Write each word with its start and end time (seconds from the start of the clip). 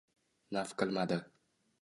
Naf 0.57 0.73
qilmadi. 0.81 1.21